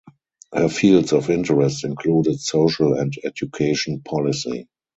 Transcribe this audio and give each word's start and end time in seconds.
Her 0.51 0.67
fields 0.67 1.13
of 1.13 1.29
interest 1.29 1.83
included 1.83 2.39
social 2.39 2.95
and 2.95 3.13
education 3.23 4.01
policy. 4.01 4.67